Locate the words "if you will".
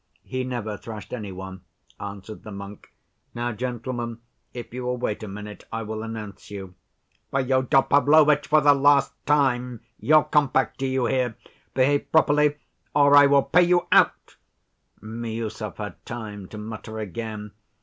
4.51-4.97